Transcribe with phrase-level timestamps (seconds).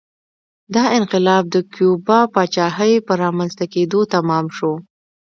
[0.73, 4.73] دا انقلاب د کیوبا پاچاهۍ په رامنځته کېدو تمام شو